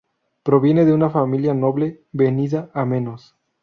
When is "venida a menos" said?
2.11-3.35